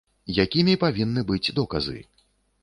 [0.43, 1.99] Якімі павінны быць доказы?